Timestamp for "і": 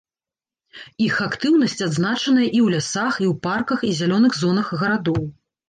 2.57-2.59, 3.23-3.27, 3.91-3.95